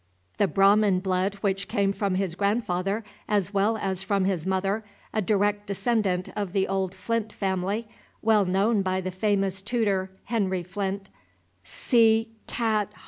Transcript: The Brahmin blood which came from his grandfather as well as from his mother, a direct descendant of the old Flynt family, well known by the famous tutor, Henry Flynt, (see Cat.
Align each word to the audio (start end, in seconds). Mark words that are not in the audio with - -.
The 0.39 0.47
Brahmin 0.47 0.99
blood 1.01 1.35
which 1.41 1.67
came 1.67 1.93
from 1.93 2.15
his 2.15 2.33
grandfather 2.33 3.03
as 3.29 3.53
well 3.53 3.77
as 3.77 4.01
from 4.01 4.25
his 4.25 4.47
mother, 4.47 4.83
a 5.13 5.21
direct 5.21 5.67
descendant 5.67 6.27
of 6.35 6.53
the 6.53 6.67
old 6.67 6.95
Flynt 6.95 7.31
family, 7.31 7.87
well 8.19 8.43
known 8.45 8.81
by 8.81 8.99
the 8.99 9.11
famous 9.11 9.61
tutor, 9.61 10.09
Henry 10.23 10.63
Flynt, 10.63 11.09
(see 11.63 12.31
Cat. 12.47 12.91